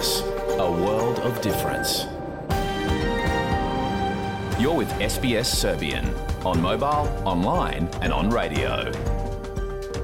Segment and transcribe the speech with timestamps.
[0.00, 0.22] SBS,
[0.58, 2.06] a world of difference.
[4.58, 6.04] You're with SBS Serbian
[6.44, 8.70] on mobile, online and on radio.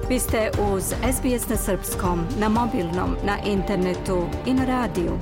[0.08, 5.18] Vi ste uz SBS na srpskom, na mobilnom, na internetu i na radiju.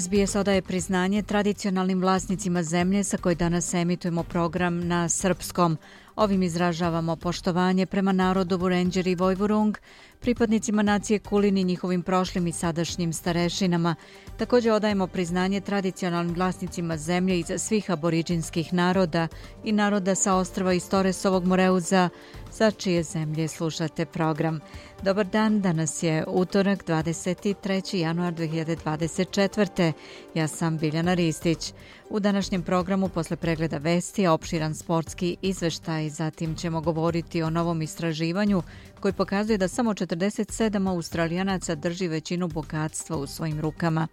[0.00, 5.78] SBS odaje priznanje tradicionalnim vlasnicima zemlje sa koje danas emitujemo program na srpskom.
[6.16, 9.78] Ovim izražavamo poštovanje prema narodu Vurenđer i Vojvurung,
[10.20, 13.94] pripadnicima nacije Kulin i njihovim prošlim i sadašnjim starešinama.
[14.36, 19.28] Također odajemo priznanje tradicionalnim vlasnicima zemlje iz svih aboriđinskih naroda
[19.64, 22.08] i naroda sa ostrava Istoresovog Moreuza,
[22.50, 24.60] sa čije zemlje slušate program.
[25.02, 27.96] Dobar dan, danas je utorak 23.
[27.96, 29.92] januar 2024.
[30.34, 31.72] Ja sam Biljana Ristić.
[32.12, 38.62] U današnjem programu posle pregleda vesti opširan sportski izveštaj, zatim ćemo govoriti o novom istraživanju
[39.00, 44.08] koji pokazuje da samo 47 australijanaca drži većinu bogatstva u svojim rukama.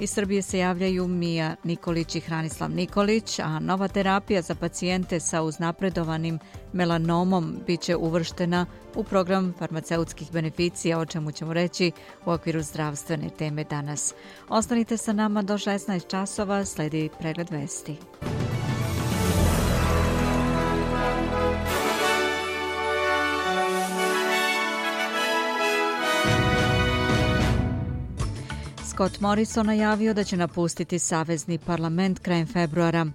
[0.00, 5.42] Iz Srbije se javljaju Mija Nikolić i Hranislav Nikolić, a nova terapija za pacijente sa
[5.42, 6.38] uznapredovanim
[6.72, 8.66] melanomom biće uvrštena
[8.96, 11.92] u program farmaceutskih beneficija, o čemu ćemo reći
[12.24, 14.14] u okviru zdravstvene teme danas.
[14.48, 17.96] Ostanite sa nama do 16 časova, sledi pregled vesti.
[28.96, 33.06] Scott Morrison najavio da će napustiti Savezni parlament krajem februara.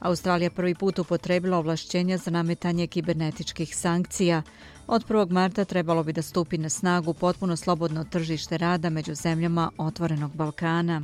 [0.00, 4.42] Australija prvi put upotrebila ovlašćenja za nametanje kibernetičkih sankcija.
[4.86, 5.30] Od 1.
[5.30, 11.02] marta trebalo bi da stupi na snagu potpuno slobodno tržište rada među zemljama Otvorenog Balkana.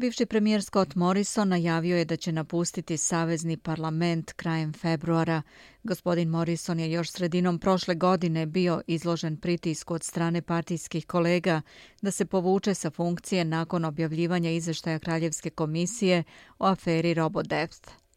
[0.00, 5.42] Bivši premijer Scott Morrison najavio je da će napustiti Savezni parlament krajem februara.
[5.82, 11.62] Gospodin Morrison je još sredinom prošle godine bio izložen pritisku od strane partijskih kolega
[12.02, 16.24] da se povuče sa funkcije nakon objavljivanja izveštaja Kraljevske komisije
[16.58, 18.07] o aferi RoboDepth.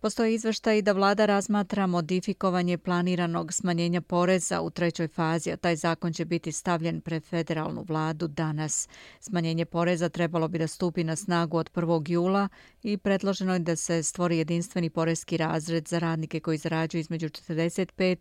[0.00, 6.12] Postoje izveštaj da vlada razmatra modifikovanje planiranog smanjenja poreza u trećoj fazi, a taj zakon
[6.12, 8.88] će biti stavljen pre federalnu vladu danas.
[9.20, 12.10] Smanjenje poreza trebalo bi da stupi na snagu od 1.
[12.10, 12.48] jula
[12.82, 18.16] i predloženo je da se stvori jedinstveni porezki razred za radnike koji zarađuju između 45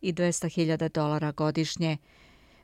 [0.00, 1.96] i 200.000 dolara godišnje.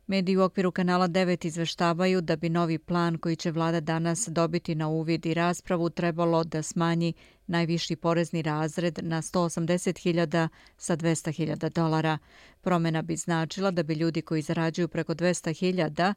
[0.07, 4.75] Mediji u okviru kanala 9 izveštavaju da bi novi plan koji će vlada danas dobiti
[4.75, 7.13] na uvid i raspravu trebalo da smanji
[7.47, 12.19] najviši porezni razred na 180.000 sa 200.000 dolara.
[12.61, 16.15] Promena bi značila da bi ljudi koji zarađuju preko 200.000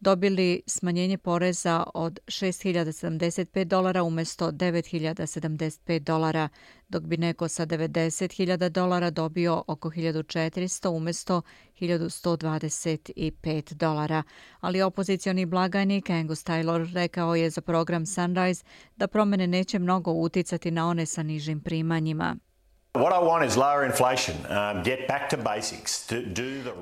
[0.00, 6.48] dobili smanjenje poreza od 6.075 dolara umjesto 9.075 dolara,
[6.88, 11.42] dok bi neko sa 90.000 dolara dobio oko 1.400 umjesto
[11.80, 14.22] 1.125 dolara.
[14.60, 18.64] Ali opozicioni blagajnik Angus Taylor rekao je za program Sunrise
[18.96, 22.36] da promene neće mnogo uticati na one sa nižim primanjima.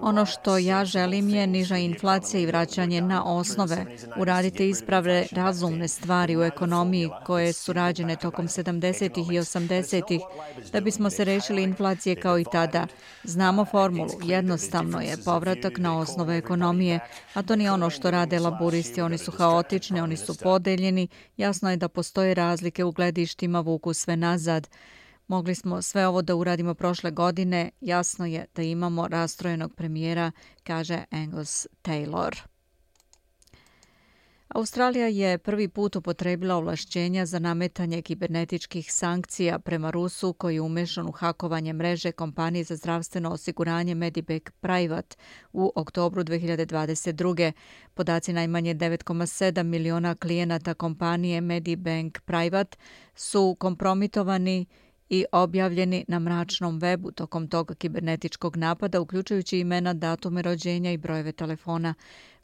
[0.00, 3.86] Ono što ja želim je niža inflacija i vraćanje na osnove.
[4.16, 9.34] Uradite isprave razumne stvari u ekonomiji koje su rađene tokom 70.
[9.34, 10.20] i 80.
[10.72, 12.86] da bismo se rešili inflacije kao i tada.
[13.24, 17.00] Znamo formulu, jednostavno je povratak na osnove ekonomije,
[17.34, 21.76] a to nije ono što rade laburisti, oni su haotični, oni su podeljeni, jasno je
[21.76, 24.68] da postoje razlike u gledištima, vuku sve nazad.
[25.26, 31.04] Mogli smo sve ovo da uradimo prošle godine, jasno je da imamo rastrojenog premijera, kaže
[31.10, 32.34] Angus Taylor.
[34.54, 41.08] Australija je prvi put upotrebila ovlašćenja za nametanje kibernetičkih sankcija prema Rusu koji je umešan
[41.08, 45.16] u hakovanje mreže kompanije za zdravstveno osiguranje Medibank Private
[45.52, 47.52] u oktobru 2022.
[47.94, 52.76] Podaci najmanje 9,7 miliona klijenata kompanije Medibank Private
[53.14, 54.66] su kompromitovani
[55.08, 61.32] i objavljeni na mračnom webu tokom tog kibernetičkog napada, uključujući imena, datume rođenja i brojeve
[61.32, 61.94] telefona.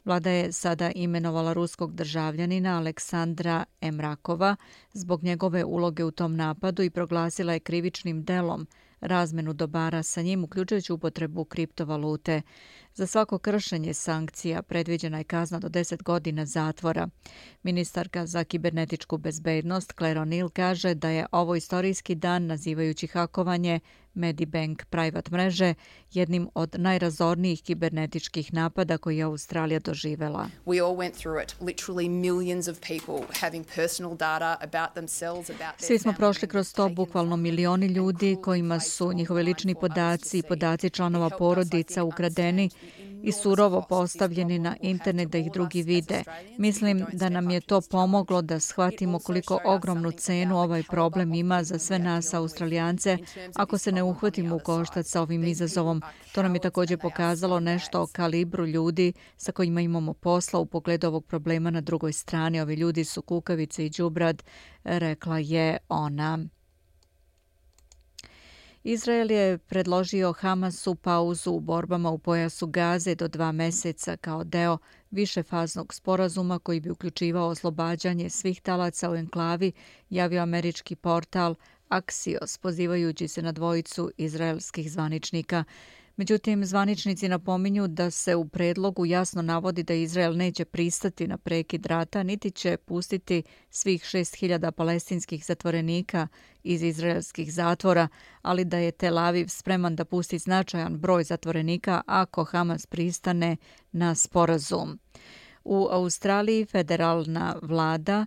[0.05, 4.55] Vlada je sada imenovala ruskog državljanina Aleksandra Emrakova
[4.93, 8.67] zbog njegove uloge u tom napadu i proglasila je krivičnim delom
[9.01, 12.41] razmenu dobara sa njim, uključujući upotrebu kriptovalute.
[12.93, 17.07] Za svako kršenje sankcija predviđena je kazna do 10 godina zatvora.
[17.63, 23.79] Ministarka za kibernetičku bezbednost Claire O'Neill kaže da je ovo istorijski dan nazivajući hakovanje
[24.13, 25.73] Medibank Private mreže
[26.11, 30.49] jednim od najrazornijih kibernetičkih napada koji je Australija doživela.
[30.65, 35.73] We all went through it, literally millions of people having personal data about themselves, about
[35.79, 40.89] Svi smo prošli kroz to, bukvalno milioni ljudi kojima su njihovi lični podaci i podaci
[40.89, 42.69] članova porodica ukradeni
[43.23, 46.23] i surovo postavljeni na internet da ih drugi vide.
[46.57, 51.79] Mislim da nam je to pomoglo da shvatimo koliko ogromnu cenu ovaj problem ima za
[51.79, 53.17] sve nas australijance
[53.55, 56.01] ako se ne uhvatimo u koštac sa ovim izazovom.
[56.31, 61.07] To nam je također pokazalo nešto o kalibru ljudi sa kojima imamo posla u pogledu
[61.07, 62.61] ovog problema na drugoj strani.
[62.61, 64.43] Ovi ljudi su kukavice i džubrad,
[64.83, 66.39] rekla je ona.
[68.83, 74.77] Izrael je predložio Hamasu pauzu u borbama u pojasu Gaze do dva meseca kao deo
[75.11, 79.71] višefaznog sporazuma koji bi uključivao oslobađanje svih talaca u enklavi,
[80.09, 81.55] javio američki portal
[81.89, 85.63] Axios, pozivajući se na dvojicu izraelskih zvaničnika.
[86.21, 91.85] Međutim, zvaničnici napominju da se u predlogu jasno navodi da Izrael neće pristati na prekid
[91.85, 96.27] rata, niti će pustiti svih 6000 palestinskih zatvorenika
[96.63, 98.07] iz izraelskih zatvora,
[98.41, 103.57] ali da je Tel Aviv spreman da pusti značajan broj zatvorenika ako Hamas pristane
[103.91, 104.99] na sporazum.
[105.63, 108.25] U Australiji federalna vlada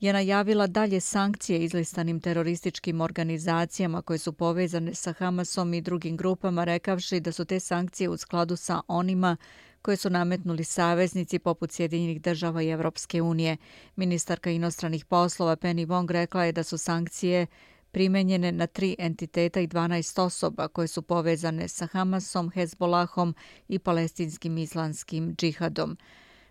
[0.00, 6.64] je najavila dalje sankcije izlistanim terorističkim organizacijama koje su povezane sa Hamasom i drugim grupama,
[6.64, 9.36] rekavši da su te sankcije u skladu sa onima
[9.82, 13.56] koje su nametnuli saveznici poput Sjedinjenih država i Evropske unije.
[13.96, 17.46] Ministarka inostranih poslova Penny Wong rekla je da su sankcije
[17.90, 23.34] primenjene na tri entiteta i 12 osoba koje su povezane sa Hamasom, Hezbolahom
[23.68, 25.96] i palestinskim islamskim džihadom.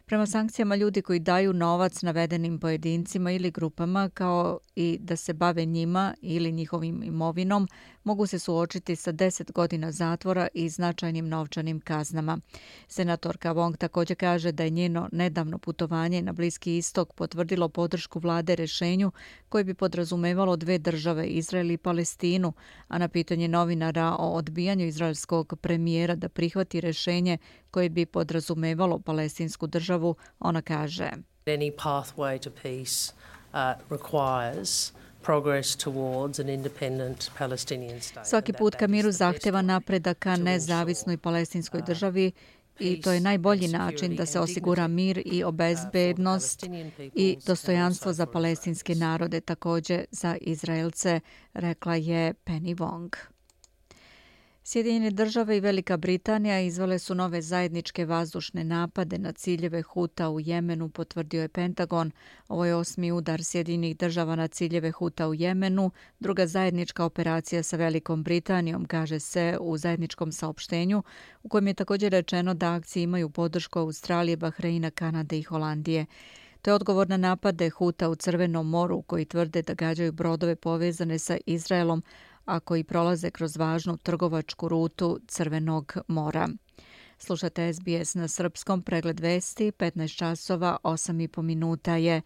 [0.10, 5.66] Prema sankcijama ljudi koji daju novac navedenim pojedincima ili grupama kao i da se bave
[5.66, 7.68] njima ili njihovim imovinom
[8.04, 12.40] mogu se suočiti sa 10 godina zatvora i značajnim novčanim kaznama.
[12.88, 18.56] Senatorka Wong također kaže da je njeno nedavno putovanje na Bliski istok potvrdilo podršku vlade
[18.56, 19.12] rešenju
[19.50, 22.54] koje bi podrazumevalo dve države, Izrael i Palestinu,
[22.88, 27.38] a na pitanje novinara o odbijanju izraelskog premijera da prihvati rešenje
[27.71, 31.12] koje bi podrazumevalo palestinsku državu, ona kaže.
[31.45, 33.13] Any pathway to peace
[33.54, 34.94] uh, requires
[38.24, 42.31] Svaki put ka miru zahteva napredak ka nezavisnoj palestinskoj državi
[42.80, 46.63] i to je najbolji način da se osigura mir i obezbednost
[47.15, 51.19] i dostojanstvo za palestinske narode, također za Izraelce,
[51.54, 53.15] rekla je Penny Wong.
[54.71, 60.39] Sjedinjene države i Velika Britanija izvale su nove zajedničke vazdušne napade na ciljeve Huta u
[60.39, 62.12] Jemenu, potvrdio je Pentagon.
[62.48, 67.77] Ovo je osmi udar Sjedinjenih država na ciljeve Huta u Jemenu, druga zajednička operacija sa
[67.77, 71.04] Velikom Britanijom, kaže se u zajedničkom saopštenju,
[71.44, 76.06] u kojem je također rečeno da akcije imaju podršku Australije, Bahreina, Kanade i Holandije.
[76.62, 81.19] To je odgovor na napade Huta u Crvenom moru koji tvrde da gađaju brodove povezane
[81.19, 82.04] sa Izraelom,
[82.50, 86.50] a koji prolaze kroz važnu trgovačku rutu Crvenog mora.
[87.18, 92.22] Slušate SBS na srpskom pregled vesti, 15 časova, 8 i po minuta je.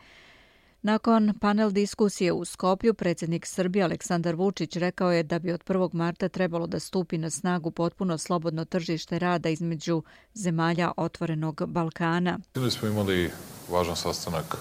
[0.81, 5.94] Nakon panel diskusije u Skopju, predsjednik Srbije Aleksandar Vučić rekao je da bi od 1.
[5.94, 10.03] marta trebalo da stupi na snagu potpuno slobodno tržište rada između
[10.34, 12.39] zemalja Otvorenog Balkana.
[12.53, 13.32] Bili smo imali
[13.70, 14.58] važan sastanak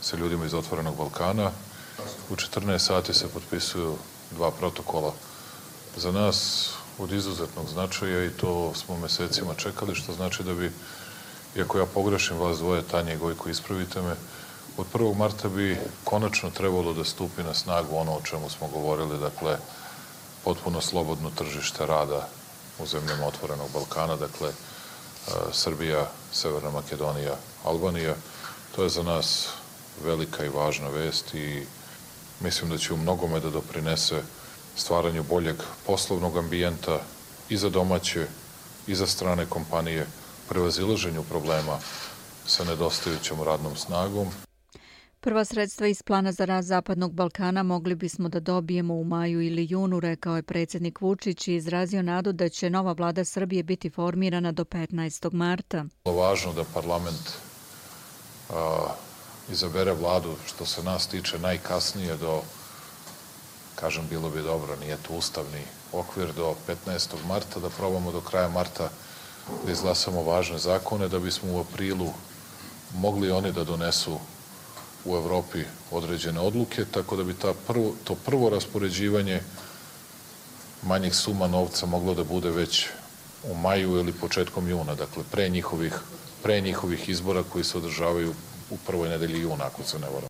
[0.00, 1.50] sa ljudima iz Otvorenog Balkana.
[2.30, 3.96] U 14 sati se potpisuju
[4.30, 5.12] dva protokola
[5.96, 10.72] za nas od izuzetnog značaja i to smo mesecima čekali, što znači da bi,
[11.56, 14.14] iako ja pogrešim vas dvoje, Tanja i Gojko, ispravite me,
[14.76, 15.16] od 1.
[15.16, 19.58] marta bi konačno trebalo da stupi na snagu ono o čemu smo govorili, dakle,
[20.44, 22.28] potpuno slobodno tržište rada
[22.78, 24.52] u zemljama otvorenog Balkana, dakle, e,
[25.52, 28.14] Srbija, Severna Makedonija, Albanija.
[28.76, 29.48] To je za nas
[30.04, 31.66] velika i važna vest i
[32.40, 34.22] mislim da će u mnogome da doprinese
[34.76, 37.00] stvaranju boljeg poslovnog ambijenta
[37.48, 38.26] i za domaće
[38.86, 40.06] i za strane kompanije,
[40.48, 41.78] prevazilaženju problema
[42.46, 44.28] sa nedostajućom radnom snagom.
[45.20, 49.66] Prva sredstva iz plana za raz Zapadnog Balkana mogli bismo da dobijemo u maju ili
[49.70, 54.52] junu, rekao je predsjednik Vučić i izrazio nadu da će nova vlada Srbije biti formirana
[54.52, 55.32] do 15.
[55.32, 55.84] marta.
[56.04, 57.32] Važno da parlament
[58.50, 58.94] a,
[59.50, 62.42] izabere vladu što se nas tiče najkasnije do,
[63.74, 65.62] kažem, bilo bi dobro, nije to ustavni
[65.92, 66.54] okvir, do
[66.86, 67.08] 15.
[67.28, 68.88] marta, da probamo do kraja marta
[69.66, 72.12] da izglasamo važne zakone, da bismo u aprilu
[72.94, 74.18] mogli oni da donesu
[75.04, 79.40] u Evropi određene odluke, tako da bi ta prvo, to prvo raspoređivanje
[80.82, 82.86] manjih suma novca moglo da bude već
[83.44, 85.94] u maju ili početkom juna, dakle pre njihovih,
[86.42, 88.34] pre njihovih izbora koji se održavaju
[88.70, 90.28] u prvoj nedelji juna, ako se ne voram.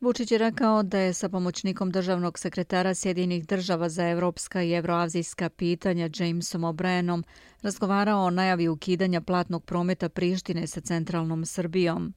[0.00, 5.48] Vučić je rekao da je sa pomoćnikom državnog sekretara Sjedinih država za evropska i evroazijska
[5.48, 7.22] pitanja Jamesom O'Brienom
[7.62, 12.14] razgovarao o najavi ukidanja platnog prometa Prištine sa centralnom Srbijom.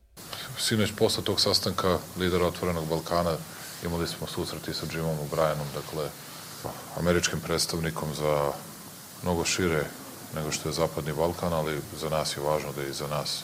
[0.57, 3.38] Sinoć posle tog sastanka lidera Otvorenog Balkana
[3.85, 6.09] imali smo susreti sa Jimom O'Brienom, dakle
[6.97, 8.51] američkim predstavnikom za
[9.23, 9.83] mnogo šire
[10.35, 13.43] nego što je Zapadni Balkan, ali za nas je važno da je i za nas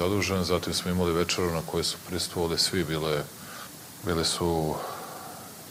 [0.00, 0.44] zadužen.
[0.44, 3.24] Zatim smo imali večeru na kojoj su pristovali svi, bile,
[4.04, 4.74] bile su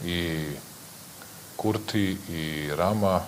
[0.04, 0.46] i
[1.56, 3.20] Kurti i Rama,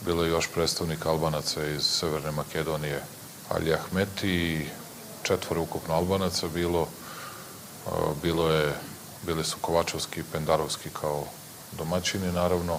[0.00, 3.02] bilo je još predstavnik Albanaca iz Severne Makedonije,
[3.48, 4.66] Ali Ahmeti i
[5.22, 6.88] četvore ukupno Albanaca bilo,
[8.22, 8.74] bilo je,
[9.26, 11.24] bili su Kovačovski i Pendarovski kao
[11.72, 12.78] domaćini, naravno,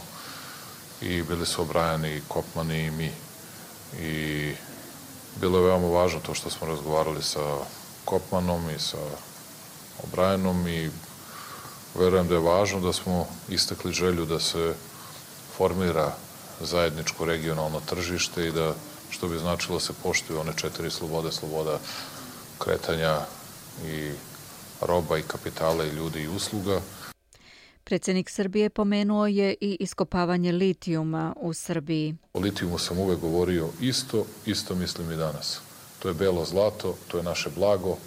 [1.02, 3.12] i bili su obrajani Kopmani i mi.
[4.00, 4.54] I
[5.40, 7.58] bilo je veoma važno to što smo razgovarali sa
[8.06, 8.98] Kopmanom i sa
[10.04, 10.90] Obrajanom i
[11.96, 14.74] verujem da je važno da smo istakli želju da se
[15.58, 16.14] formira
[16.60, 18.74] zajedničko regionalno tržište i da,
[19.10, 21.80] što bi značilo, se poštuju one četiri slobode, sloboda
[22.60, 23.20] kretanja
[23.86, 24.12] i
[24.82, 26.82] roba i kapitala i ljudi i usluga.
[27.92, 32.16] Predsjednik Srbije pomenuo je i iskopavanje litijuma u Srbiji.
[32.34, 35.60] O litijumu sam uvek govorio isto, isto mislim i danas.
[36.00, 37.98] To je belo zlato, to je naše blago.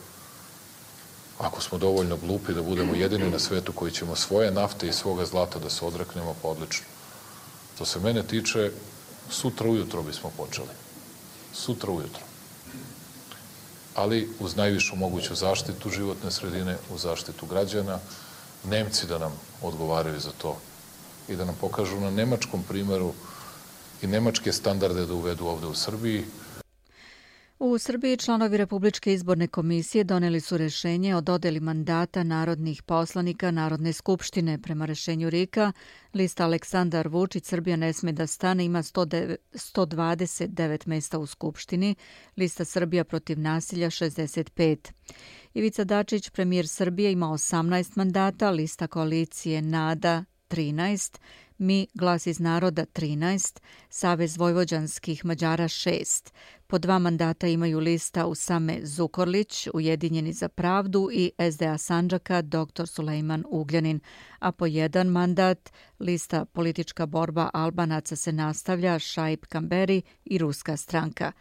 [1.39, 5.27] Ako smo dovoljno glupi da budemo jedini na svetu koji ćemo svoje nafte i svoga
[5.27, 6.87] zlata da se odreknemo, pa odlično.
[7.79, 8.71] To se mene tiče,
[9.31, 10.73] sutra ujutro bismo počeli.
[11.53, 12.23] Sutra ujutro.
[13.95, 17.99] Ali uz najvišu moguću zaštitu životne sredine, u zaštitu građana,
[18.65, 20.57] Nemci da nam odgovaraju za to
[21.29, 23.13] i da nam pokažu na nemačkom primjeru
[24.03, 26.25] i nemačke standarde da uvedu ovde u Srbiji.
[27.67, 33.93] U Srbiji članovi Republičke izborne komisije doneli su rešenje o dodeli mandata narodnih poslanika Narodne
[33.93, 34.59] skupštine.
[34.59, 35.73] Prema rešenju Rika,
[36.15, 41.95] lista Aleksandar Vučić Srbija ne sme da stane ima 129 mesta u skupštini,
[42.37, 44.91] lista Srbija protiv nasilja 65.
[45.55, 51.19] Ivica Dačić, premijer Srbije, ima 18 mandata, lista koalicije NADA 13,
[51.59, 56.33] Mi glas iz naroda 13, Savez vojvođanskih Mađara 6.
[56.67, 62.87] Po dva mandata imaju lista Usame Zukorlić, Ujedinjeni za pravdu i SDA Sanđaka dr.
[62.87, 64.01] Sulejman Ugljanin,
[64.39, 71.33] a po jedan mandat lista Politička borba Albanaca se nastavlja Šaib Kamberi i Ruska stranka.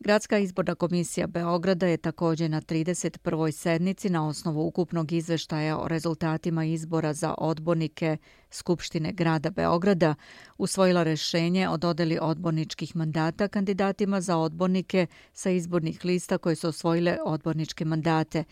[0.00, 3.50] Gradska izborna komisija Beograda je također na 31.
[3.50, 8.16] sednici na osnovu ukupnog izveštaja o rezultatima izbora za odbornike
[8.50, 10.14] Skupštine grada Beograda
[10.58, 17.18] usvojila rešenje o dodeli odborničkih mandata kandidatima za odbornike sa izbornih lista koje su osvojile
[17.24, 18.44] odborničke mandate.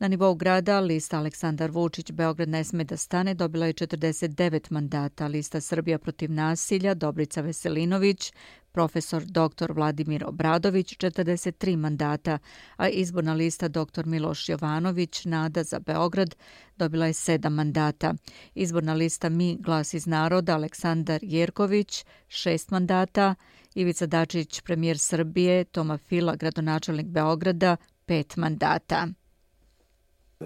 [0.00, 5.26] Na nivou grada lista Aleksandar Vučić Beograd ne sme da stane dobila je 49 mandata.
[5.26, 8.32] Lista Srbija protiv nasilja Dobrica Veselinović,
[8.72, 9.72] profesor dr.
[9.72, 12.38] Vladimir Obradović 43 mandata,
[12.76, 14.06] a izborna lista dr.
[14.06, 16.34] Miloš Jovanović Nada za Beograd
[16.76, 18.14] dobila je 7 mandata.
[18.54, 23.34] Izborna lista Mi glas iz naroda Aleksandar Jerković 6 mandata,
[23.74, 27.76] Ivica Dačić premijer Srbije, Toma Fila gradonačelnik Beograda
[28.06, 29.08] 5 mandata.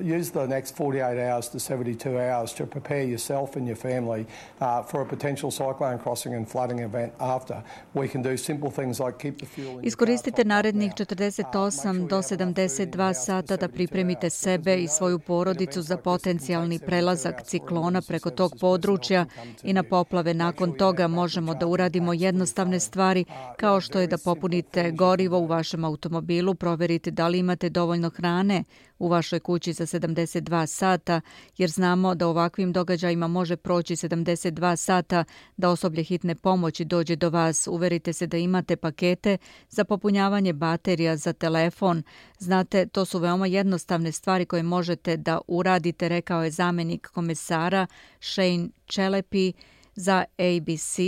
[0.02, 4.26] Use the next 48 hours to 72 hours to prepare yourself and your family
[4.60, 7.62] uh, for a potential cyclone crossing and flooding event after.
[7.94, 13.14] We can do simple things like keep the fuel in Iskoristite narednih 48 do 72
[13.14, 19.26] sata da pripremite sebe i svoju porodicu za potencijalni prelazak ciklona preko tog područja
[19.62, 20.34] i na poplave.
[20.34, 23.24] Nakon toga možemo da uradimo jednostavne stvari
[23.56, 28.64] kao što je da popunite gorivo u vašem automobilu, proverite da li imate dovoljno hrane
[28.98, 31.20] u vašoj kući za 72 sata,
[31.58, 35.24] jer znamo da ovakvim događajima može proći 72 sata
[35.56, 37.66] da osoblje hitne pomoći dođe do vas.
[37.66, 42.02] Uverite se da imate pakete za popunjavanje baterija za telefon.
[42.38, 47.86] Znate, to su veoma jednostavne stvari koje možete da uradite, rekao je zamenik komesara
[48.20, 49.52] Shane Čelepi
[49.94, 50.98] za ABC,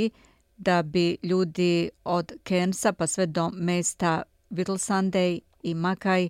[0.57, 6.29] da bi ljudi od Kensa pa sve do mesta Whittle Sunday i Makaj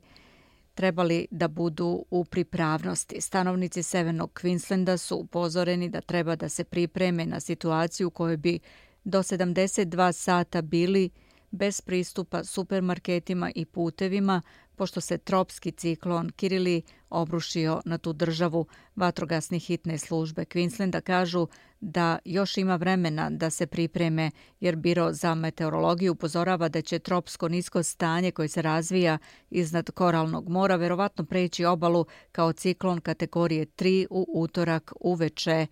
[0.77, 3.21] trebali da budu u pripravnosti.
[3.21, 8.59] Stanovnici Severnog Queenslanda su upozoreni da treba da se pripreme na situaciju u kojoj bi
[9.05, 11.11] do 72 sata bili
[11.51, 14.43] bez pristupa supermarketima i putevima,
[14.77, 18.67] pošto se tropski ciklon Kirili obrušio na tu državu.
[18.97, 21.47] Vatrogasni hitne službe Queenslanda kažu
[21.81, 24.31] da još ima vremena da se pripreme,
[24.61, 29.19] jer Biro za meteorologiju upozorava da će tropsko nisko stanje koje se razvija
[29.51, 35.67] iznad koralnog mora verovatno preći obalu kao ciklon kategorije 3 u utorak uveče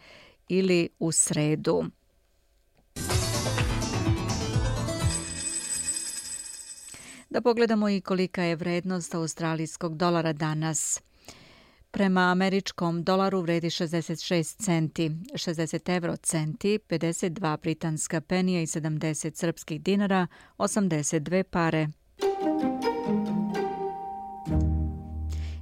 [0.49, 1.85] ili u sredu.
[7.31, 11.03] Da pogledamo i kolika je vrednost australijskog dolara danas.
[11.95, 19.83] Prema američkom dolaru vredi 66 centi, 60 euro centi, 52 britanska penija i 70 srpskih
[19.83, 20.27] dinara,
[20.59, 21.89] 82 pare.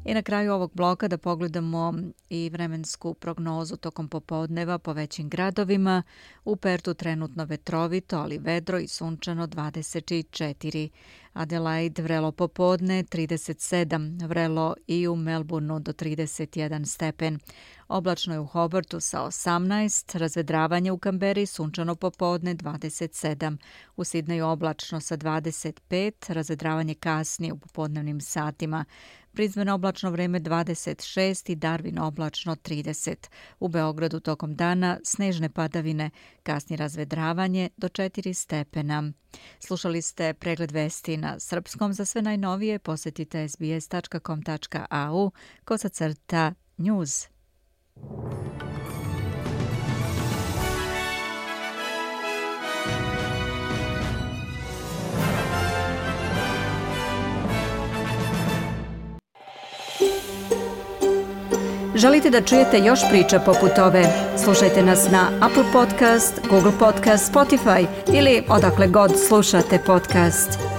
[0.04, 1.94] I na kraju ovog bloka da pogledamo
[2.28, 6.02] i vremensku prognozu tokom popodneva po većim gradovima.
[6.44, 10.88] U Pertu trenutno vetrovito, ali vedro i sunčano 24.
[11.32, 17.38] Adelaide vrelo popodne 37, vrelo i u Melbourneu do 31 stepen.
[17.88, 23.56] Oblačno je u Hobartu sa 18, razvedravanje u Kamberi sunčano popodne 27,
[23.96, 28.84] u Sidneju oblačno sa 25, razvedravanje kasnije u popodnevnim satima.
[29.32, 33.28] Brisbane oblačno vreme 26 i Darwin oblačno 30.
[33.60, 36.10] U Beogradu tokom dana snežne padavine,
[36.42, 39.12] kasni razvedravanje do 4 stepena.
[39.60, 41.92] Slušali ste pregled vesti na srpskom.
[41.92, 45.30] Za sve najnovije posetite sbs.com.au
[45.64, 47.28] kosacrta news.
[61.94, 64.04] Želite da čujete još priča poput ove?
[64.44, 70.71] Slušajte nas na Apple Podcast, Google Podcast, Spotify ili odakle god slušate podcast.